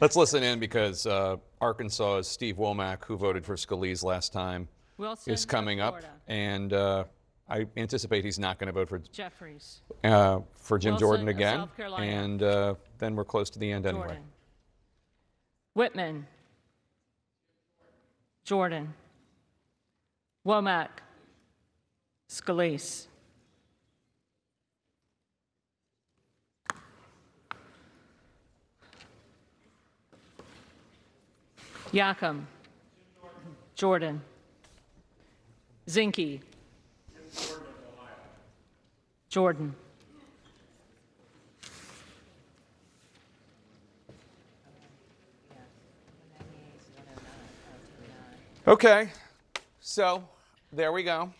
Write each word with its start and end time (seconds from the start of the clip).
Let's 0.00 0.16
listen 0.16 0.42
in 0.42 0.58
because 0.58 1.06
uh, 1.06 1.36
Arkansas's 1.60 2.26
Steve 2.28 2.56
Womack, 2.56 3.04
who 3.04 3.16
voted 3.16 3.44
for 3.44 3.54
Scalise 3.54 4.02
last 4.02 4.32
time, 4.32 4.68
Wilson, 4.98 5.32
is 5.32 5.44
coming 5.46 5.80
up, 5.80 5.94
Florida. 6.00 6.08
and 6.26 6.72
uh, 6.72 7.04
I 7.48 7.66
anticipate 7.76 8.24
he's 8.24 8.38
not 8.38 8.58
going 8.58 8.66
to 8.66 8.72
vote 8.72 8.88
for 8.88 8.98
Jeffries. 9.12 9.80
uh, 10.02 10.40
for 10.56 10.78
Jim 10.78 10.92
Wilson, 10.94 11.06
Jordan 11.06 11.28
again. 11.28 11.68
And 11.98 12.42
uh, 12.42 12.74
then 12.98 13.14
we're 13.14 13.24
close 13.24 13.50
to 13.50 13.58
the 13.58 13.70
end 13.70 13.86
anyway. 13.86 14.18
Wittman. 15.76 16.24
Jordan. 18.44 18.94
Womack. 20.46 20.88
Scalise. 22.28 23.06
Yakym. 31.94 32.44
Jordan. 33.76 34.20
Zinke. 35.86 36.40
Jordan. 39.28 39.74
Okay, 48.66 49.10
so 49.78 50.24
there 50.72 50.90
we 50.90 51.04
go. 51.04 51.32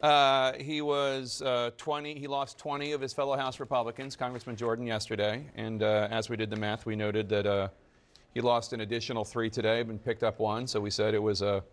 Uh, 0.00 0.54
he 0.54 0.80
was 0.80 1.42
uh, 1.42 1.70
20. 1.76 2.18
He 2.18 2.26
lost 2.26 2.58
20 2.58 2.90
of 2.90 3.00
his 3.00 3.12
fellow 3.12 3.36
House 3.36 3.60
Republicans, 3.60 4.16
Congressman 4.16 4.56
Jordan, 4.56 4.84
yesterday. 4.84 5.46
And 5.54 5.84
uh, 5.84 6.08
as 6.10 6.28
we 6.28 6.36
did 6.36 6.50
the 6.50 6.56
math, 6.56 6.86
we 6.86 6.96
noted 6.96 7.28
that 7.28 7.46
uh, 7.46 7.68
he 8.36 8.42
lost 8.42 8.74
an 8.74 8.82
additional 8.82 9.24
three 9.24 9.48
today, 9.48 9.80
and 9.80 10.04
picked 10.04 10.22
up 10.22 10.38
one. 10.38 10.66
So 10.66 10.78
we 10.78 10.90
said 10.90 11.14
it 11.14 11.22
was 11.22 11.40
a 11.40 11.64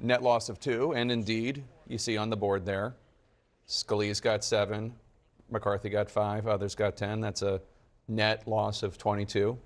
net 0.00 0.20
loss 0.20 0.48
of 0.48 0.58
two. 0.58 0.94
And 0.94 1.12
indeed, 1.12 1.62
you 1.86 1.96
see 1.96 2.16
on 2.16 2.28
the 2.28 2.36
board 2.36 2.66
there, 2.66 2.96
Scalise 3.68 4.20
got 4.20 4.42
seven, 4.42 4.94
McCarthy 5.48 5.90
got 5.90 6.10
five, 6.10 6.48
others 6.48 6.74
got 6.74 6.96
10. 6.96 7.20
That's 7.20 7.42
a 7.42 7.60
net 8.08 8.48
loss 8.48 8.82
of 8.82 8.98
22. 8.98 9.56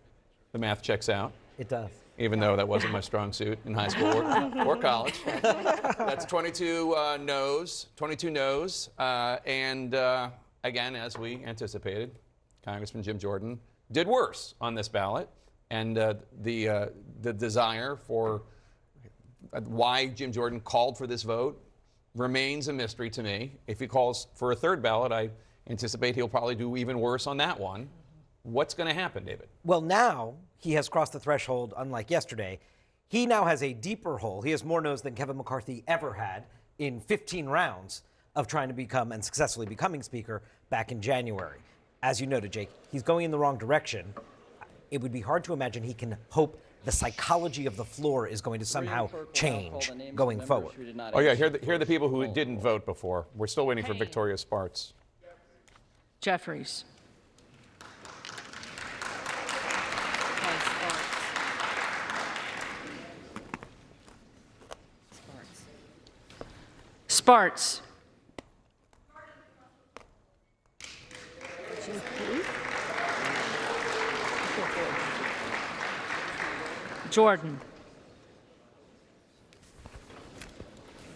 The 0.53 0.59
math 0.59 0.83
checks 0.83 1.09
out 1.09 1.33
It 1.59 1.71
does. 1.71 1.89
even 2.19 2.39
though 2.39 2.55
that 2.55 2.69
wasn't 2.69 2.93
my 2.93 3.01
strong 3.01 3.33
suit 3.33 3.59
in 3.65 3.73
high 3.73 3.89
school 3.89 4.15
or, 4.15 4.67
or 4.67 4.77
college. 4.77 5.19
That's 5.25 6.27
22 6.27 6.95
uh, 6.95 7.17
no's, 7.19 7.87
22 7.97 8.29
no's, 8.31 8.91
uh, 8.99 9.39
and 9.47 9.95
uh, 9.95 10.29
again, 10.65 10.97
as 10.97 11.17
we 11.17 11.43
anticipated, 11.47 12.11
Congressman 12.63 13.03
Jim 13.03 13.19
Jordan 13.19 13.59
did 13.91 14.07
worse 14.07 14.55
on 14.61 14.75
this 14.75 14.87
ballot, 14.87 15.31
and 15.71 15.99
uh, 15.99 16.15
the 16.43 16.69
uh, 16.69 16.87
the 17.23 17.33
desire 17.33 17.97
for 17.97 18.43
uh, 19.53 19.61
why 19.63 20.07
Jim 20.09 20.33
Jordan 20.33 20.61
called 20.61 20.97
for 20.97 21.07
this 21.07 21.23
vote 21.23 21.63
remains 22.15 22.69
a 22.69 22.73
mystery 22.73 23.11
to 23.11 23.23
me. 23.23 23.53
If 23.67 23.81
he 23.81 23.87
calls 23.87 24.29
for 24.35 24.53
a 24.53 24.57
third 24.57 24.83
ballot, 24.83 25.13
I 25.13 25.31
anticipate 25.69 26.15
he'll 26.15 26.29
probably 26.29 26.55
do 26.55 26.77
even 26.77 26.99
worse 27.01 27.27
on 27.27 27.37
that 27.39 27.59
one. 27.59 27.89
What's 28.43 28.75
going 28.75 28.89
to 28.89 28.95
happen, 28.95 29.25
David? 29.25 29.49
Well, 29.65 29.81
now 29.81 30.35
he 30.59 30.73
has 30.73 30.89
crossed 30.89 31.13
the 31.13 31.21
threshold, 31.21 31.75
unlike 31.77 32.11
yesterday. 32.11 32.61
He 33.09 33.27
now 33.27 33.45
has 33.45 33.63
a 33.63 33.73
deeper 33.73 34.19
hole. 34.19 34.43
He 34.43 34.51
has 34.53 34.65
more 34.65 34.81
noes 34.81 35.03
than 35.03 35.15
Kevin 35.15 35.37
McCarthy 35.37 35.85
ever 35.87 36.13
had 36.13 36.45
in 36.79 37.01
15 37.01 37.47
rounds 37.47 38.03
of 38.35 38.47
trying 38.47 38.69
to 38.69 38.75
become 38.75 39.13
and 39.13 39.25
successfully 39.25 39.67
becoming 39.67 40.03
Speaker 40.03 40.43
back 40.71 40.93
in 40.93 41.01
January. 41.01 41.59
As 42.03 42.21
you 42.21 42.27
noted, 42.27 42.53
Jake, 42.53 42.71
he's 42.93 43.03
going 43.03 43.25
in 43.25 43.31
the 43.31 43.39
wrong 43.39 43.59
direction. 43.59 44.13
It 44.91 45.01
would 45.01 45.13
be 45.13 45.21
hard 45.21 45.45
to 45.45 45.53
imagine 45.53 45.83
he 45.83 45.95
can 45.95 46.17
hope 46.31 46.61
the 46.85 46.93
psychology 46.93 47.67
of 47.67 47.77
the 47.77 47.85
floor 47.85 48.29
is 48.29 48.41
going 48.41 48.61
to 48.61 48.67
somehow 48.67 49.11
change 49.33 49.91
going 50.15 50.41
forward. 50.41 50.75
Oh 51.13 51.19
yeah, 51.19 51.35
here 51.35 51.47
are 51.47 51.51
the, 51.51 51.59
here 51.59 51.75
are 51.75 51.79
the 51.79 51.87
people 51.87 52.09
who 52.09 52.27
didn't 52.33 52.61
vote 52.61 52.87
before. 52.87 53.27
We're 53.35 53.49
still 53.49 53.67
waiting 53.67 53.85
for 53.85 53.95
Victoria 53.95 54.39
Spartz. 54.39 54.93
Jeffries. 56.21 56.85
Spartz. 67.09 67.83
Jordan. 77.17 77.59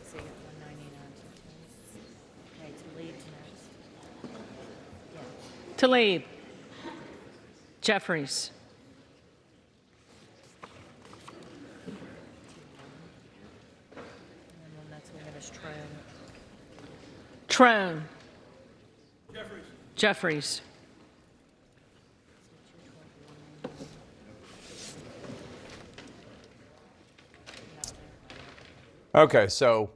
See, 0.03 0.17
199. 0.17 0.89
Okay, 2.57 2.73
to 2.73 2.97
leave 2.97 3.17
next. 3.37 3.69
Yeah. 5.13 5.21
Tlaib. 5.77 6.23
Jeffries. 7.83 8.51
Trone. 15.53 15.75
Trone. 17.49 18.05
Jeffries. 19.97 20.63
Okay, 29.13 29.49
so 29.49 29.91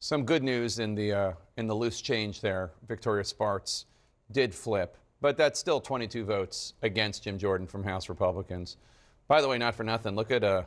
some 0.00 0.24
good 0.24 0.42
news 0.42 0.78
in 0.78 0.94
the 0.94 1.12
uh, 1.12 1.32
in 1.58 1.66
the 1.66 1.74
loose 1.74 2.00
change 2.00 2.40
there. 2.40 2.70
Victoria 2.86 3.22
Spartz 3.22 3.84
did 4.32 4.54
flip, 4.54 4.96
but 5.20 5.36
that's 5.36 5.60
still 5.60 5.80
22 5.80 6.24
votes 6.24 6.72
against 6.80 7.24
Jim 7.24 7.36
Jordan 7.36 7.66
from 7.66 7.84
House 7.84 8.08
Republicans. 8.08 8.78
By 9.26 9.42
the 9.42 9.48
way, 9.48 9.58
not 9.58 9.74
for 9.74 9.84
nothing. 9.84 10.14
Look 10.14 10.30
at 10.30 10.44
uh, 10.44 10.62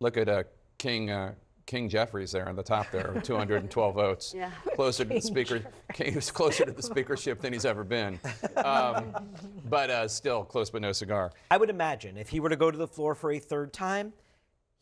look 0.00 0.16
at 0.16 0.26
uh, 0.26 0.44
King 0.78 1.10
uh, 1.10 1.34
King 1.66 1.90
Jeffries 1.90 2.32
there 2.32 2.48
on 2.48 2.56
the 2.56 2.62
top 2.62 2.90
there, 2.90 3.12
with 3.14 3.24
212 3.24 3.94
votes. 3.94 4.34
Yeah. 4.42 4.50
Closer 4.74 5.04
to 5.04 5.14
the 5.14 5.20
speaker. 5.20 5.62
He 5.94 6.14
was 6.14 6.30
closer 6.30 6.64
to 6.64 6.72
the 6.72 6.82
speakership 6.82 7.42
than 7.42 7.52
he's 7.52 7.66
ever 7.66 7.84
been. 7.84 8.18
Um, 8.56 9.14
but 9.68 9.90
uh, 9.90 10.08
still 10.08 10.44
close, 10.44 10.70
but 10.70 10.80
no 10.80 10.92
cigar. 10.92 11.30
I 11.50 11.58
would 11.58 11.70
imagine 11.70 12.16
if 12.16 12.30
he 12.30 12.40
were 12.40 12.48
to 12.48 12.56
go 12.56 12.70
to 12.70 12.78
the 12.78 12.88
floor 12.88 13.14
for 13.14 13.30
a 13.32 13.38
third 13.38 13.72
time, 13.72 14.12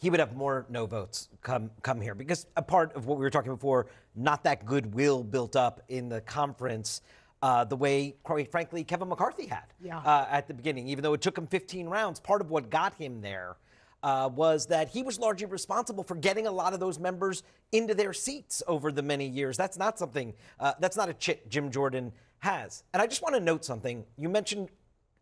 he 0.01 0.09
would 0.11 0.19
have 0.19 0.35
more 0.35 0.67
no 0.69 0.87
votes 0.87 1.29
come 1.43 1.71
come 1.83 2.01
here 2.01 2.15
because 2.15 2.47
a 2.57 2.63
part 2.63 2.95
of 2.97 3.07
what 3.07 3.19
we 3.19 3.23
were 3.23 3.31
talking 3.31 3.53
before, 3.53 3.87
not 4.17 4.43
that 4.45 4.65
goodwill 4.65 5.23
built 5.23 5.55
up 5.57 5.83
in 5.89 6.09
the 6.09 6.21
conference. 6.23 7.03
Uh, 7.43 7.65
the 7.65 7.77
way, 7.77 8.15
quite 8.23 8.51
frankly, 8.51 8.85
Kevin 8.85 9.09
McCarthy 9.09 9.47
had 9.47 9.65
Yeah. 9.81 9.99
uh, 10.01 10.27
at 10.31 10.47
the 10.47 10.53
beginning, 10.53 10.89
even 10.89 11.03
though 11.03 11.15
it 11.15 11.23
took 11.23 11.39
him 11.39 11.47
15 11.47 11.89
rounds, 11.89 12.21
part 12.21 12.43
of 12.43 12.51
what 12.51 12.69
got 12.69 12.93
him 12.95 13.23
there 13.23 13.57
uh, 14.03 14.29
was 14.31 14.67
that 14.67 14.91
he 14.91 15.03
was 15.03 15.19
largely 15.19 15.47
responsible 15.47 16.05
for 16.05 16.17
getting 16.17 16.47
a 16.47 16.51
lot 16.51 16.75
of 16.75 16.81
those 16.81 16.99
members 16.99 17.43
into 17.73 17.95
their 17.95 18.13
seats 18.13 18.63
over 18.67 18.93
the 18.93 19.03
many 19.03 19.27
years. 19.27 19.57
That's 19.57 19.79
not 19.79 19.99
something, 19.99 20.35
uh, 20.59 20.75
that's 20.81 20.99
not 20.99 21.09
a 21.09 21.15
chit 21.15 21.49
Jim 21.49 21.71
Jordan 21.71 22.13
has. 22.41 22.85
And 22.93 23.01
I 23.01 23.07
just 23.07 23.23
want 23.23 23.35
to 23.37 23.41
note 23.41 23.65
something. 23.65 24.05
You 24.19 24.29
mentioned 24.29 24.69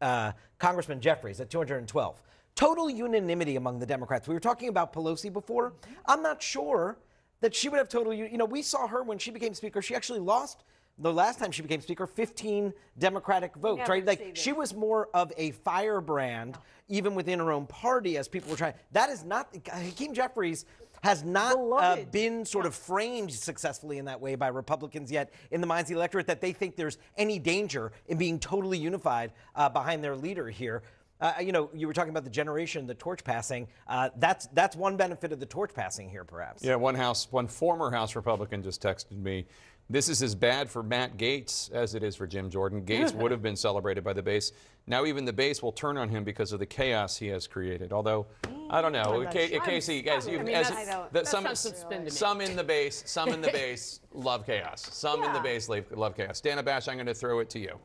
uh, 0.00 0.32
Congressman 0.58 1.00
Jeffries 1.00 1.40
at 1.40 1.50
212. 1.50 2.20
Total 2.58 2.90
unanimity 2.90 3.54
among 3.54 3.78
the 3.78 3.86
Democrats. 3.86 4.26
We 4.26 4.34
were 4.34 4.40
talking 4.40 4.68
about 4.68 4.92
Pelosi 4.92 5.32
before. 5.32 5.74
I'm 6.06 6.24
not 6.24 6.42
sure 6.42 6.98
that 7.40 7.54
she 7.54 7.68
would 7.68 7.78
have 7.78 7.88
total. 7.88 8.12
You 8.12 8.36
know, 8.36 8.46
we 8.46 8.62
saw 8.62 8.88
her 8.88 9.04
when 9.04 9.16
she 9.16 9.30
became 9.30 9.54
Speaker. 9.54 9.80
She 9.80 9.94
actually 9.94 10.18
lost 10.18 10.64
the 10.98 11.12
last 11.12 11.38
time 11.38 11.52
she 11.52 11.62
became 11.62 11.80
Speaker 11.80 12.04
15 12.04 12.72
Democratic 12.98 13.54
votes, 13.54 13.78
never 13.78 13.92
right? 13.92 14.04
Like 14.04 14.32
she 14.34 14.52
was 14.52 14.74
more 14.74 15.08
of 15.14 15.32
a 15.36 15.52
firebrand, 15.52 16.58
even 16.88 17.14
within 17.14 17.38
her 17.38 17.52
own 17.52 17.64
party, 17.66 18.16
as 18.16 18.26
people 18.26 18.50
were 18.50 18.56
trying. 18.56 18.74
That 18.90 19.08
is 19.08 19.22
not. 19.22 19.54
Hakeem 19.72 20.12
Jeffries 20.12 20.64
has 21.04 21.22
not 21.22 21.54
uh, 21.54 22.04
been 22.10 22.44
sort 22.44 22.66
of 22.66 22.74
framed 22.74 23.32
successfully 23.32 23.98
in 23.98 24.04
that 24.06 24.20
way 24.20 24.34
by 24.34 24.48
Republicans 24.48 25.12
yet 25.12 25.32
in 25.52 25.60
the 25.60 25.66
minds 25.68 25.88
of 25.88 25.94
the 25.94 25.98
electorate 26.00 26.26
that 26.26 26.40
they 26.40 26.52
think 26.52 26.74
there's 26.74 26.98
any 27.16 27.38
danger 27.38 27.92
in 28.08 28.18
being 28.18 28.36
totally 28.40 28.78
unified 28.78 29.30
uh, 29.54 29.68
behind 29.68 30.02
their 30.02 30.16
leader 30.16 30.48
here. 30.50 30.82
Uh, 31.20 31.32
you 31.40 31.52
know, 31.52 31.68
you 31.74 31.86
were 31.86 31.92
talking 31.92 32.10
about 32.10 32.24
the 32.24 32.30
generation, 32.30 32.86
the 32.86 32.94
torch 32.94 33.24
passing. 33.24 33.66
Uh, 33.88 34.08
that's 34.16 34.46
that's 34.52 34.76
one 34.76 34.96
benefit 34.96 35.32
of 35.32 35.40
the 35.40 35.46
torch 35.46 35.74
passing 35.74 36.08
here, 36.08 36.24
perhaps. 36.24 36.62
Yeah, 36.64 36.76
one 36.76 36.94
House, 36.94 37.26
one 37.32 37.48
former 37.48 37.90
House 37.90 38.14
Republican 38.14 38.62
just 38.62 38.80
texted 38.82 39.18
me. 39.18 39.46
This 39.90 40.10
is 40.10 40.22
as 40.22 40.34
bad 40.34 40.68
for 40.70 40.82
Matt 40.82 41.16
Gaetz 41.16 41.72
as 41.72 41.94
it 41.94 42.02
is 42.02 42.14
for 42.14 42.26
Jim 42.26 42.50
Jordan. 42.50 42.82
Gaetz 42.84 43.14
would 43.14 43.30
have 43.30 43.40
been 43.48 43.56
celebrated 43.56 44.04
by 44.04 44.12
the 44.12 44.22
base. 44.22 44.52
Now 44.86 45.06
even 45.06 45.24
the 45.24 45.32
base 45.32 45.62
will 45.62 45.72
turn 45.72 45.96
on 45.96 46.08
him 46.10 46.24
because 46.24 46.52
of 46.52 46.58
the 46.60 46.66
chaos 46.66 47.16
he 47.16 47.26
has 47.28 47.46
created. 47.46 47.90
Although, 47.92 48.26
I 48.70 48.80
don't 48.82 48.92
know. 48.92 49.22
not 49.22 49.32
Ca- 49.32 49.48
sure. 49.48 49.60
Casey, 49.62 50.02
guys, 50.02 50.28
you, 50.28 50.38
I 50.40 50.42
mean, 50.42 50.54
as, 50.54 50.68
that's- 50.68 50.88
I 50.88 50.92
don't- 50.92 51.12
the- 51.12 51.18
that 51.20 51.26
some, 51.26 51.44
some 51.54 51.72
spin 51.74 51.98
to 52.00 52.04
me. 52.04 52.10
some 52.10 52.40
in 52.42 52.54
the 52.54 52.64
base, 52.64 53.02
some 53.06 53.30
in 53.30 53.40
the 53.40 53.50
base 53.52 54.00
love 54.12 54.44
chaos. 54.46 54.86
Some 54.92 55.24
in 55.24 55.32
the 55.32 55.40
base 55.40 55.68
love, 55.70 55.84
love 55.92 56.16
chaos. 56.16 56.40
Dana 56.42 56.62
Bash, 56.62 56.86
I'm 56.86 56.94
going 56.96 57.06
to 57.06 57.14
throw 57.14 57.38
it 57.40 57.48
to 57.50 57.58
you. 57.58 57.78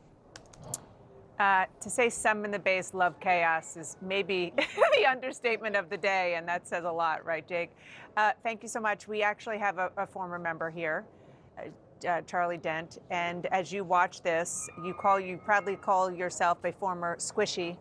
Uh, 1.39 1.65
to 1.81 1.89
say 1.89 2.09
some 2.09 2.45
in 2.45 2.51
the 2.51 2.59
base 2.59 2.93
love 2.93 3.19
chaos 3.19 3.75
is 3.75 3.97
maybe 4.01 4.53
the 4.97 5.05
understatement 5.05 5.75
of 5.75 5.89
the 5.89 5.97
day, 5.97 6.35
and 6.35 6.47
that 6.47 6.67
says 6.67 6.83
a 6.85 6.91
lot, 6.91 7.25
right, 7.25 7.47
Jake? 7.47 7.71
Uh, 8.15 8.31
thank 8.43 8.61
you 8.61 8.69
so 8.69 8.79
much. 8.79 9.07
We 9.07 9.23
actually 9.23 9.57
have 9.57 9.79
a, 9.79 9.91
a 9.97 10.05
former 10.05 10.37
member 10.37 10.69
here, 10.69 11.05
uh, 11.57 12.07
uh, 12.07 12.21
Charlie 12.21 12.57
Dent, 12.57 12.99
and 13.09 13.47
as 13.47 13.71
you 13.71 13.83
watch 13.83 14.21
this, 14.21 14.69
you 14.85 14.93
call 14.93 15.19
you 15.19 15.37
proudly 15.37 15.75
call 15.75 16.11
yourself 16.11 16.59
a 16.65 16.71
former 16.71 17.17
squishy 17.17 17.77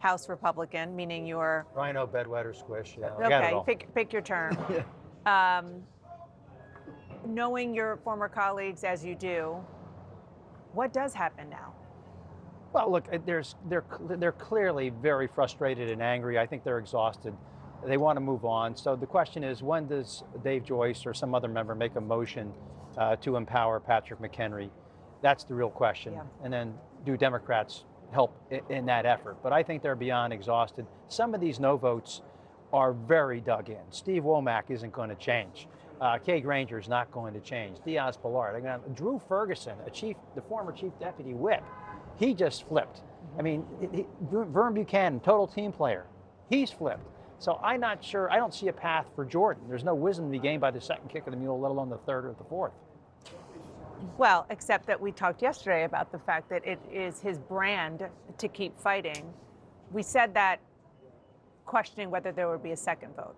House 0.00 0.28
Republican, 0.28 0.94
meaning 0.96 1.26
you're 1.26 1.64
RINO, 1.76 2.08
bedwetter, 2.08 2.54
squish. 2.54 2.96
Yeah, 3.00 3.10
I 3.18 3.28
got 3.28 3.44
it 3.44 3.54
okay. 3.54 3.74
Pick 3.74 3.94
pick 3.94 4.12
your 4.12 4.22
term. 4.22 4.56
um, 5.26 5.82
knowing 7.26 7.74
your 7.74 7.98
former 7.98 8.28
colleagues 8.28 8.84
as 8.84 9.04
you 9.04 9.14
do, 9.14 9.56
what 10.72 10.92
does 10.92 11.14
happen 11.14 11.48
now? 11.48 11.72
Well, 12.76 12.92
look, 12.92 13.06
uh, 13.10 13.16
there's, 13.24 13.54
they're, 13.70 13.86
they're 14.02 14.32
clearly 14.32 14.90
very 14.90 15.28
frustrated 15.28 15.88
and 15.88 16.02
angry. 16.02 16.38
I 16.38 16.44
think 16.44 16.62
they're 16.62 16.76
exhausted. 16.78 17.32
They 17.86 17.96
want 17.96 18.18
to 18.18 18.20
move 18.20 18.44
on. 18.44 18.76
So 18.76 18.94
the 18.94 19.06
question 19.06 19.42
is, 19.42 19.62
when 19.62 19.86
does 19.86 20.24
Dave 20.44 20.62
Joyce 20.62 21.06
or 21.06 21.14
some 21.14 21.34
other 21.34 21.48
member 21.48 21.74
make 21.74 21.96
a 21.96 22.02
motion 22.02 22.52
uh, 22.98 23.16
to 23.16 23.36
empower 23.36 23.80
Patrick 23.80 24.20
McHenry? 24.20 24.68
That's 25.22 25.44
the 25.44 25.54
real 25.54 25.70
question. 25.70 26.12
Yeah. 26.12 26.24
And 26.44 26.52
then 26.52 26.74
do 27.06 27.16
Democrats 27.16 27.84
help 28.12 28.38
in 28.68 28.84
that 28.84 29.06
effort? 29.06 29.38
But 29.42 29.54
I 29.54 29.62
think 29.62 29.82
they're 29.82 29.96
beyond 29.96 30.34
exhausted. 30.34 30.84
Some 31.08 31.34
of 31.34 31.40
these 31.40 31.58
no 31.58 31.78
votes 31.78 32.20
are 32.74 32.92
very 32.92 33.40
dug 33.40 33.70
in. 33.70 33.80
Steve 33.88 34.24
Womack 34.24 34.64
isn't 34.68 34.92
going 34.92 35.08
to 35.08 35.16
change. 35.16 35.66
Uh, 35.98 36.18
Kay 36.18 36.40
Granger 36.42 36.78
is 36.78 36.88
not 36.88 37.10
going 37.10 37.32
to 37.32 37.40
change. 37.40 37.78
Diaz. 37.86 38.18
They're 38.22 38.60
gonna- 38.60 38.80
Drew 38.92 39.18
Ferguson, 39.28 39.76
a 39.86 39.90
chief, 39.90 40.16
the 40.34 40.42
former 40.42 40.72
chief 40.72 40.92
deputy 41.00 41.32
whip, 41.32 41.62
he 42.18 42.34
just 42.34 42.66
flipped. 42.68 43.02
I 43.38 43.42
mean, 43.42 43.66
he- 43.92 44.06
Vern 44.30 44.74
Buchanan, 44.74 45.20
total 45.20 45.46
team 45.46 45.72
player, 45.72 46.06
he's 46.48 46.70
flipped. 46.70 47.06
So 47.38 47.60
I'm 47.62 47.80
not 47.80 48.02
sure. 48.02 48.30
I 48.30 48.36
don't 48.36 48.54
see 48.54 48.68
a 48.68 48.72
path 48.72 49.06
for 49.14 49.24
Jordan. 49.24 49.64
There's 49.68 49.84
no 49.84 49.94
wisdom 49.94 50.26
to 50.26 50.30
be 50.30 50.38
gained 50.38 50.60
by 50.60 50.70
the 50.70 50.80
second 50.80 51.08
kick 51.10 51.26
of 51.26 51.32
the 51.32 51.36
mule, 51.36 51.60
let 51.60 51.70
alone 51.70 51.90
the 51.90 51.98
third 51.98 52.24
or 52.24 52.34
the 52.38 52.44
fourth. 52.44 52.72
Well, 54.16 54.46
except 54.48 54.86
that 54.86 55.00
we 55.00 55.12
talked 55.12 55.42
yesterday 55.42 55.84
about 55.84 56.12
the 56.12 56.18
fact 56.18 56.48
that 56.48 56.66
it 56.66 56.78
is 56.90 57.20
his 57.20 57.38
brand 57.38 58.06
to 58.38 58.48
keep 58.48 58.78
fighting. 58.80 59.32
We 59.92 60.02
said 60.02 60.32
that 60.34 60.60
questioning 61.66 62.10
whether 62.10 62.32
there 62.32 62.48
would 62.48 62.62
be 62.62 62.72
a 62.72 62.76
second 62.76 63.14
vote. 63.16 63.36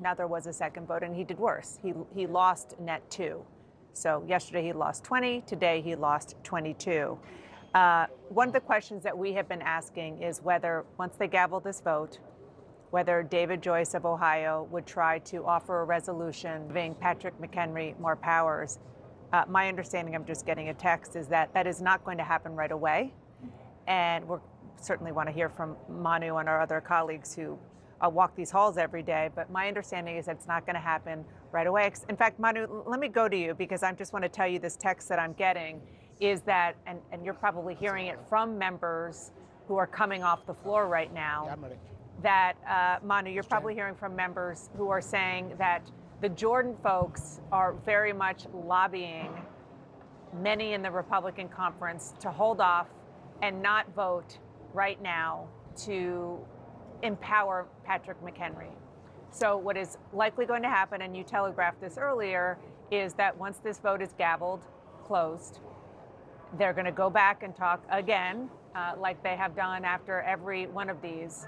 Now 0.00 0.14
there 0.14 0.26
was 0.26 0.46
a 0.46 0.52
second 0.52 0.86
vote, 0.86 1.02
and 1.02 1.14
he 1.14 1.24
did 1.24 1.38
worse. 1.38 1.78
He, 1.82 1.94
he 2.14 2.26
lost 2.26 2.78
net 2.78 3.08
two. 3.10 3.44
So 3.92 4.22
yesterday 4.28 4.62
he 4.62 4.72
lost 4.72 5.04
20, 5.04 5.40
today 5.42 5.80
he 5.80 5.94
lost 5.94 6.36
22. 6.44 7.18
Uh, 7.76 8.06
one 8.30 8.48
of 8.48 8.54
the 8.54 8.60
questions 8.60 9.02
that 9.02 9.18
we 9.18 9.34
have 9.34 9.46
been 9.50 9.60
asking 9.60 10.22
is 10.22 10.40
whether, 10.40 10.86
once 10.96 11.14
they 11.18 11.28
gavel 11.28 11.60
this 11.60 11.82
vote, 11.82 12.18
whether 12.88 13.22
David 13.22 13.62
Joyce 13.62 13.92
of 13.92 14.06
Ohio 14.06 14.66
would 14.70 14.86
try 14.86 15.18
to 15.18 15.44
offer 15.44 15.82
a 15.82 15.84
resolution 15.84 16.66
giving 16.68 16.94
Patrick 16.94 17.38
McHenry 17.38 17.98
more 18.00 18.16
powers. 18.16 18.78
Uh, 19.30 19.44
my 19.46 19.68
understanding, 19.68 20.14
I'm 20.14 20.24
just 20.24 20.46
getting 20.46 20.70
a 20.70 20.74
text, 20.74 21.16
is 21.16 21.28
that 21.28 21.52
that 21.52 21.66
is 21.66 21.82
not 21.82 22.02
going 22.02 22.16
to 22.16 22.24
happen 22.24 22.56
right 22.56 22.72
away. 22.72 23.12
And 23.86 24.26
we 24.26 24.38
certainly 24.80 25.12
want 25.12 25.28
to 25.28 25.34
hear 25.34 25.50
from 25.50 25.76
Manu 25.86 26.36
and 26.36 26.48
our 26.48 26.62
other 26.62 26.80
colleagues 26.80 27.34
who 27.34 27.58
uh, 28.00 28.08
walk 28.08 28.34
these 28.34 28.50
halls 28.50 28.78
every 28.78 29.02
day. 29.02 29.28
But 29.34 29.50
my 29.50 29.68
understanding 29.68 30.16
is 30.16 30.24
that 30.24 30.36
it's 30.36 30.48
not 30.48 30.64
going 30.64 30.76
to 30.76 30.80
happen 30.80 31.26
right 31.52 31.66
away. 31.66 31.92
In 32.08 32.16
fact, 32.16 32.40
Manu, 32.40 32.84
let 32.86 33.00
me 33.00 33.08
go 33.08 33.28
to 33.28 33.36
you 33.36 33.52
because 33.52 33.82
I 33.82 33.92
just 33.92 34.14
want 34.14 34.22
to 34.22 34.30
tell 34.30 34.48
you 34.48 34.58
this 34.58 34.76
text 34.76 35.10
that 35.10 35.18
I'm 35.18 35.34
getting 35.34 35.82
is 36.20 36.42
that, 36.42 36.76
and, 36.86 36.98
and 37.12 37.24
you're 37.24 37.34
probably 37.34 37.74
hearing 37.74 38.06
it 38.06 38.18
from 38.28 38.58
members 38.58 39.32
who 39.68 39.76
are 39.76 39.86
coming 39.86 40.22
off 40.22 40.46
the 40.46 40.54
floor 40.54 40.88
right 40.88 41.12
now 41.12 41.56
that, 42.22 42.54
uh, 42.68 43.04
Manu, 43.04 43.30
you're 43.30 43.42
probably 43.42 43.74
hearing 43.74 43.94
from 43.94 44.16
members 44.16 44.70
who 44.76 44.88
are 44.88 45.00
saying 45.00 45.52
that 45.58 45.82
the 46.20 46.28
Jordan 46.28 46.74
folks 46.82 47.40
are 47.52 47.74
very 47.84 48.12
much 48.12 48.46
lobbying 48.54 49.30
many 50.40 50.72
in 50.72 50.82
the 50.82 50.90
Republican 50.90 51.48
conference 51.48 52.14
to 52.20 52.30
hold 52.30 52.60
off 52.60 52.88
and 53.42 53.62
not 53.62 53.92
vote 53.94 54.38
right 54.72 55.00
now 55.02 55.46
to 55.76 56.38
empower 57.02 57.66
Patrick 57.84 58.20
McHenry. 58.22 58.70
So, 59.30 59.58
what 59.58 59.76
is 59.76 59.98
likely 60.14 60.46
going 60.46 60.62
to 60.62 60.68
happen, 60.68 61.02
and 61.02 61.14
you 61.14 61.22
telegraphed 61.22 61.80
this 61.80 61.98
earlier, 61.98 62.58
is 62.90 63.12
that 63.14 63.36
once 63.36 63.58
this 63.58 63.78
vote 63.78 64.00
is 64.00 64.14
gavelled, 64.18 64.62
closed, 65.04 65.60
they're 66.58 66.72
going 66.72 66.86
to 66.86 66.92
go 66.92 67.10
back 67.10 67.42
and 67.42 67.54
talk 67.54 67.82
again, 67.90 68.48
uh, 68.74 68.92
like 68.98 69.22
they 69.22 69.36
have 69.36 69.54
done 69.56 69.84
after 69.84 70.20
every 70.22 70.66
one 70.66 70.90
of 70.90 71.00
these. 71.02 71.46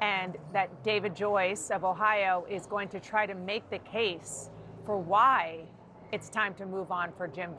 And 0.00 0.36
that 0.52 0.84
David 0.84 1.16
Joyce 1.16 1.70
of 1.70 1.84
Ohio 1.84 2.46
is 2.48 2.66
going 2.66 2.88
to 2.90 3.00
try 3.00 3.26
to 3.26 3.34
make 3.34 3.68
the 3.70 3.78
case 3.80 4.50
for 4.86 4.96
why 4.96 5.64
it's 6.12 6.28
time 6.28 6.54
to 6.54 6.66
move 6.66 6.90
on 6.92 7.12
for 7.16 7.26
Jim, 7.26 7.50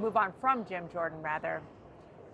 move 0.00 0.16
on 0.16 0.32
from 0.40 0.64
Jim 0.64 0.84
Jordan 0.92 1.20
rather, 1.20 1.62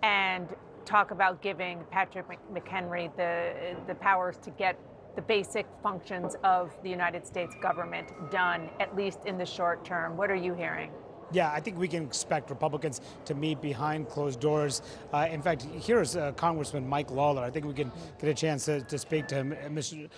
and 0.03 0.47
talk 0.85 1.11
about 1.11 1.41
giving 1.41 1.79
Patrick 1.89 2.25
McHenry 2.53 3.15
the 3.15 3.75
the 3.87 3.95
powers 3.95 4.37
to 4.43 4.51
get 4.51 4.77
the 5.15 5.21
basic 5.21 5.65
functions 5.81 6.35
of 6.43 6.71
the 6.83 6.89
United 6.89 7.25
States 7.25 7.55
government 7.61 8.09
done, 8.31 8.69
at 8.79 8.95
least 8.95 9.25
in 9.25 9.37
the 9.37 9.45
short 9.45 9.85
term. 9.85 10.17
What 10.17 10.29
are 10.29 10.35
you 10.35 10.53
hearing? 10.53 10.91
Yeah, 11.33 11.51
I 11.51 11.59
think 11.59 11.77
we 11.77 11.87
can 11.87 12.03
expect 12.03 12.49
Republicans 12.49 13.01
to 13.25 13.33
meet 13.33 13.59
behind 13.59 14.07
closed 14.07 14.39
doors. 14.39 14.81
Uh, 15.11 15.27
in 15.29 15.41
fact, 15.41 15.63
here's 15.81 16.15
uh, 16.15 16.31
Congressman 16.33 16.87
Mike 16.87 17.11
Lawler. 17.11 17.41
I 17.41 17.49
think 17.49 17.65
we 17.65 17.73
can 17.73 17.91
get 18.19 18.29
a 18.29 18.33
chance 18.33 18.65
to, 18.65 18.81
to 18.81 18.97
speak 18.97 19.27
to 19.29 19.35
him. 19.35 19.51
Uh, 19.53 19.67
Mr. 19.69 20.09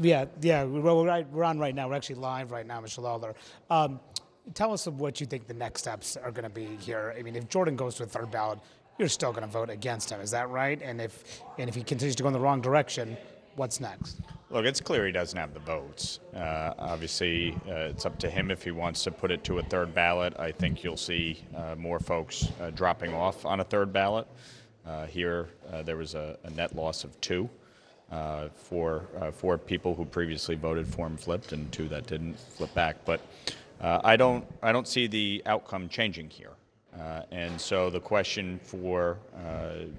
Yeah, 0.00 0.26
yeah, 0.40 0.64
we're, 0.64 1.04
right, 1.04 1.28
we're 1.30 1.44
on 1.44 1.58
right 1.58 1.74
now. 1.74 1.88
We're 1.88 1.94
actually 1.94 2.16
live 2.16 2.52
right 2.52 2.66
now, 2.66 2.80
Mr. 2.80 2.98
Lawler. 2.98 3.34
Um, 3.70 3.98
tell 4.54 4.72
us 4.72 4.86
what 4.86 5.20
you 5.20 5.26
think 5.26 5.46
the 5.46 5.54
next 5.54 5.80
steps 5.80 6.16
are 6.16 6.30
going 6.30 6.44
to 6.44 6.50
be 6.50 6.66
here. 6.76 7.14
I 7.18 7.22
mean, 7.22 7.34
if 7.34 7.48
Jordan 7.48 7.74
goes 7.74 7.94
to 7.96 8.02
a 8.02 8.06
third 8.06 8.30
ballot, 8.30 8.58
you're 8.98 9.08
still 9.08 9.32
going 9.32 9.42
to 9.42 9.50
vote 9.50 9.70
against 9.70 10.10
him. 10.10 10.20
Is 10.20 10.30
that 10.32 10.50
right? 10.50 10.80
And 10.82 11.00
if 11.00 11.42
and 11.58 11.68
if 11.68 11.74
he 11.74 11.82
continues 11.82 12.14
to 12.16 12.22
go 12.22 12.28
in 12.28 12.32
the 12.32 12.40
wrong 12.40 12.60
direction, 12.60 13.16
what's 13.56 13.80
next? 13.80 14.20
Look, 14.50 14.66
it's 14.66 14.80
clear 14.82 15.06
he 15.06 15.12
doesn't 15.12 15.38
have 15.38 15.54
the 15.54 15.60
votes. 15.60 16.20
Uh, 16.36 16.74
obviously, 16.78 17.56
uh, 17.68 17.88
it's 17.90 18.04
up 18.04 18.18
to 18.18 18.28
him 18.28 18.50
if 18.50 18.62
he 18.62 18.70
wants 18.70 19.02
to 19.04 19.10
put 19.10 19.30
it 19.30 19.42
to 19.44 19.58
a 19.58 19.62
third 19.62 19.94
ballot. 19.94 20.38
I 20.38 20.52
think 20.52 20.84
you'll 20.84 20.98
see 20.98 21.42
uh, 21.56 21.74
more 21.76 21.98
folks 21.98 22.48
uh, 22.60 22.70
dropping 22.70 23.14
off 23.14 23.46
on 23.46 23.60
a 23.60 23.64
third 23.64 23.92
ballot. 23.94 24.26
Uh, 24.86 25.06
here, 25.06 25.48
uh, 25.72 25.82
there 25.82 25.96
was 25.96 26.14
a, 26.14 26.36
a 26.44 26.50
net 26.50 26.76
loss 26.76 27.04
of 27.04 27.18
two. 27.20 27.48
For 28.54 29.06
four 29.32 29.56
people 29.56 29.94
who 29.94 30.04
previously 30.04 30.54
voted 30.54 30.86
for 30.86 31.06
him 31.06 31.16
flipped, 31.16 31.52
and 31.52 31.72
two 31.72 31.88
that 31.88 32.06
didn't 32.06 32.38
flip 32.38 32.74
back. 32.74 32.96
But 33.06 33.22
I 33.80 34.16
don't, 34.16 34.44
I 34.62 34.70
don't 34.70 34.86
see 34.86 35.06
the 35.06 35.42
outcome 35.46 35.88
changing 35.88 36.28
here. 36.28 36.50
And 37.30 37.58
so 37.58 37.88
the 37.88 38.00
question 38.00 38.60
for 38.62 39.16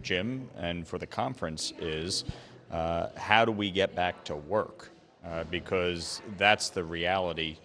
Jim 0.03 0.47
and 0.57 0.87
for 0.87 0.99
the 0.99 1.07
conference 1.07 1.73
is 1.79 2.25
uh, 2.73 3.07
how 3.15 3.45
do 3.45 3.51
we 3.51 3.71
get 3.71 3.95
back 3.95 4.23
to 4.25 4.35
work? 4.35 4.89
Uh, 5.25 5.45
because 5.45 6.21
that's 6.37 6.67
the 6.69 6.83
reality 6.83 7.55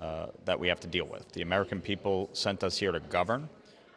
uh, 0.00 0.26
that 0.46 0.58
we 0.58 0.66
have 0.66 0.80
to 0.80 0.86
deal 0.86 1.04
with. 1.04 1.30
The 1.32 1.42
American 1.42 1.78
people 1.78 2.30
sent 2.32 2.64
us 2.64 2.78
here 2.78 2.90
to 2.90 3.00
govern. 3.00 3.50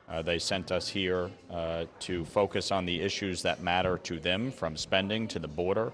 Uh, 0.10 0.22
they 0.22 0.38
sent 0.38 0.70
us 0.70 0.90
here 0.90 1.32
uh, 1.50 1.86
to 2.00 2.26
focus 2.26 2.72
on 2.72 2.86
the 2.86 3.02
issues 3.02 3.42
that 3.42 3.62
matter 3.62 3.98
to 4.00 4.20
them, 4.20 4.52
from 4.52 4.76
spending 4.76 5.30
to 5.30 5.40
the 5.40 5.48
border 5.48 5.94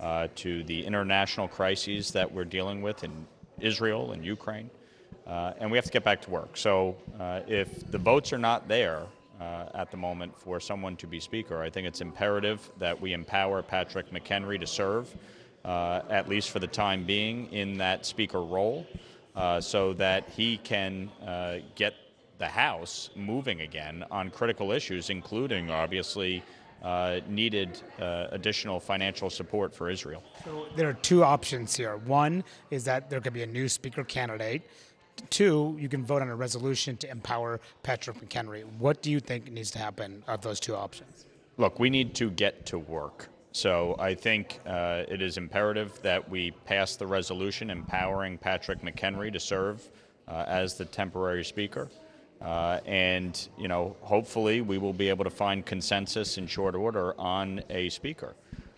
uh, 0.00 0.28
to 0.36 0.64
the 0.64 0.82
international 0.82 1.46
crises 1.46 2.10
that 2.12 2.32
we're 2.32 2.44
dealing 2.44 2.80
with 2.80 3.04
in 3.04 3.26
Israel 3.60 4.12
and 4.12 4.24
Ukraine. 4.24 4.70
And 5.26 5.70
we 5.70 5.76
have 5.76 5.84
to 5.84 5.92
get 5.92 6.04
back 6.04 6.22
to 6.22 6.30
work. 6.30 6.56
So 6.56 6.96
if 7.46 7.90
the 7.90 7.98
votes 7.98 8.32
are 8.32 8.38
not 8.38 8.66
there 8.66 9.02
uh, 9.42 9.64
at 9.74 9.90
the 9.90 9.96
moment 9.96 10.36
for 10.38 10.60
someone 10.60 10.96
to 10.96 11.06
be 11.06 11.18
speaker, 11.20 11.62
I 11.62 11.70
think 11.70 11.86
it's 11.86 12.00
imperative 12.00 12.60
that 12.78 13.00
we 13.00 13.12
empower 13.12 13.62
Patrick 13.62 14.10
McHenry 14.10 14.58
to 14.60 14.66
serve, 14.66 15.14
uh, 15.64 16.02
at 16.10 16.28
least 16.28 16.50
for 16.50 16.60
the 16.60 16.66
time 16.66 17.04
being, 17.04 17.52
in 17.52 17.78
that 17.78 18.06
speaker 18.06 18.42
role, 18.42 18.86
uh, 19.34 19.60
so 19.60 19.92
that 19.94 20.28
he 20.28 20.58
can 20.58 21.10
uh, 21.26 21.56
get 21.74 21.94
the 22.38 22.46
House 22.46 23.10
moving 23.16 23.60
again 23.62 24.04
on 24.10 24.30
critical 24.30 24.72
issues, 24.72 25.10
including 25.10 25.70
obviously 25.70 26.42
uh, 26.82 27.20
needed 27.28 27.80
uh, 28.00 28.26
additional 28.30 28.80
financial 28.80 29.30
support 29.30 29.74
for 29.74 29.88
Israel. 29.88 30.22
So 30.44 30.66
there 30.76 30.88
are 30.88 30.94
two 30.94 31.22
options 31.22 31.76
here. 31.76 31.96
One 31.96 32.42
is 32.70 32.84
that 32.84 33.08
there 33.08 33.20
could 33.20 33.32
be 33.32 33.44
a 33.44 33.46
new 33.46 33.68
speaker 33.68 34.04
candidate. 34.04 34.62
Two, 35.30 35.76
you 35.78 35.88
can 35.88 36.04
vote 36.04 36.20
on 36.20 36.28
a 36.28 36.36
resolution 36.36 36.96
to 36.98 37.10
empower 37.10 37.60
Patrick 37.82 38.18
McHenry. 38.20 38.64
What 38.78 39.00
do 39.02 39.10
you 39.10 39.18
think 39.18 39.50
needs 39.50 39.70
to 39.70 39.78
happen 39.78 40.22
of 40.28 40.42
those 40.42 40.60
two 40.60 40.74
options? 40.74 41.26
Look, 41.56 41.78
we 41.78 41.90
need 41.90 42.14
to 42.16 42.30
get 42.30 42.66
to 42.66 42.78
work. 42.78 43.28
So 43.52 43.96
I 43.98 44.14
think 44.14 44.60
uh, 44.66 45.04
it 45.08 45.20
is 45.20 45.36
imperative 45.36 46.00
that 46.02 46.28
we 46.28 46.50
pass 46.64 46.96
the 46.96 47.06
resolution 47.06 47.70
empowering 47.70 48.38
Patrick 48.38 48.82
McHenry 48.82 49.32
to 49.32 49.40
serve 49.40 49.88
uh, 50.28 50.44
as 50.46 50.74
the 50.74 50.84
temporary 50.84 51.44
speaker. 51.44 51.88
Uh, 52.40 52.80
and, 52.86 53.48
you 53.58 53.68
know, 53.68 53.94
hopefully 54.00 54.62
we 54.62 54.78
will 54.78 54.92
be 54.92 55.08
able 55.08 55.24
to 55.24 55.30
find 55.30 55.64
consensus 55.64 56.38
in 56.38 56.46
short 56.46 56.74
order 56.74 57.18
on 57.20 57.62
a 57.70 57.88
speaker. 57.90 58.34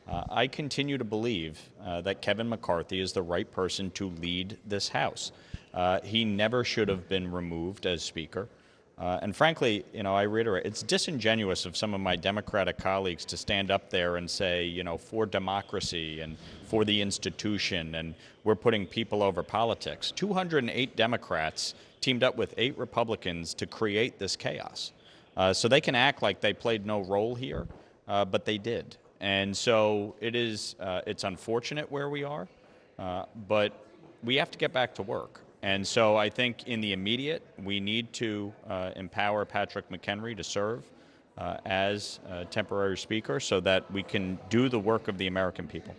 Uh, 0.07 0.25
I 0.29 0.47
continue 0.49 0.99
to 0.99 1.05
believe 1.05 1.59
uh, 1.83 2.01
that 2.03 2.21
Kevin 2.21 2.49
McCarthy 2.49 3.01
is 3.01 3.13
the 3.13 3.23
right 3.23 3.51
person 3.51 3.91
to 3.93 4.11
lead 4.21 4.59
this 4.67 4.89
House. 4.89 5.33
Uh, 5.75 6.01
he 6.03 6.25
never 6.25 6.65
should 6.65 6.89
have 6.89 7.09
been 7.09 7.31
removed 7.31 7.85
as 7.85 8.03
Speaker. 8.03 8.49
Uh, 8.97 9.19
and 9.23 9.35
frankly, 9.35 9.85
you 9.93 10.05
know, 10.05 10.15
I 10.15 10.23
reiterate, 10.23 10.65
it's 10.65 10.83
disingenuous 10.83 11.67
of 11.67 11.77
some 11.77 11.95
of 11.95 12.01
my 12.01 12.15
Democratic 12.15 12.79
colleagues 12.79 13.25
to 13.25 13.37
stand 13.37 13.73
up 13.73 13.91
there 13.91 14.17
and 14.17 14.31
say, 14.31 14.65
you 14.65 14.85
know, 14.85 14.97
for 14.97 15.27
democracy 15.27 16.21
and 16.21 16.37
for 16.65 16.85
the 16.85 17.01
institution, 17.01 17.97
and 17.97 18.15
we're 18.45 18.55
putting 18.55 18.87
people 18.87 19.23
over 19.23 19.43
politics. 19.43 20.13
208 20.13 20.95
Democrats 20.95 21.75
teamed 22.01 22.23
up 22.23 22.37
with 22.37 22.55
eight 22.57 22.79
Republicans 22.79 23.53
to 23.55 23.67
create 23.67 24.19
this 24.21 24.37
chaos. 24.37 24.93
Uh, 25.37 25.53
so 25.53 25.67
they 25.67 25.81
can 25.81 25.97
act 25.97 26.23
like 26.23 26.41
they 26.41 26.53
played 26.53 26.87
no 26.87 27.01
role 27.01 27.35
here, 27.35 27.67
uh, 28.07 28.25
but 28.25 28.45
they 28.45 28.59
did. 28.59 28.97
And 29.21 29.57
so 29.57 30.15
it 30.21 30.37
is, 30.37 30.77
uh, 30.79 31.01
it's 31.05 31.25
unfortunate 31.25 31.91
where 31.91 32.09
we 32.09 32.23
are, 32.23 32.47
uh, 32.99 33.25
but 33.49 33.73
we 34.23 34.37
have 34.37 34.53
to 34.53 34.59
get 34.59 34.73
back 34.73 34.95
to 34.97 35.03
work. 35.03 35.41
And 35.65 35.87
so 35.87 36.15
I 36.15 36.29
think 36.29 36.69
in 36.69 36.83
the 36.83 36.93
immediate, 36.93 37.43
we 37.65 37.81
need 37.81 38.13
to 38.15 38.53
uh, 38.69 38.91
empower 38.97 39.47
Patrick 39.47 39.89
McHenry 39.89 40.37
to 40.37 40.45
serve 40.45 40.85
uh, 41.39 41.57
as 41.65 42.21
temporary 42.51 42.99
speaker 42.99 43.41
so 43.41 43.61
that 43.61 43.91
we 43.91 44.03
can 44.03 44.39
do 44.51 44.69
the 44.69 44.79
work 44.79 45.09
of 45.09 45.17
the 45.17 45.27
American 45.27 45.67
people. 45.67 45.95